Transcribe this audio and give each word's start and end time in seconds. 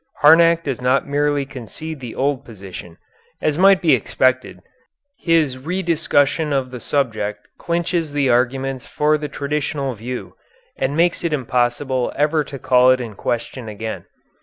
Harnack 0.21 0.63
does 0.63 0.81
not 0.81 1.07
merely 1.07 1.45
concede 1.45 1.99
the 1.99 2.15
old 2.15 2.43
position. 2.43 2.97
As 3.39 3.55
might 3.59 3.83
be 3.83 3.93
expected, 3.93 4.59
his 5.19 5.59
rediscussion 5.59 6.51
of 6.51 6.71
the 6.71 6.79
subject 6.79 7.47
clinches 7.59 8.11
the 8.11 8.27
arguments 8.27 8.87
for 8.87 9.15
the 9.19 9.29
traditional 9.29 9.93
view, 9.93 10.33
and 10.75 10.97
makes 10.97 11.23
it 11.23 11.33
impossible 11.33 12.11
ever 12.15 12.43
to 12.43 12.57
call 12.57 12.89
it 12.89 12.99
in 12.99 13.13
question 13.13 13.69
again. 13.69 14.05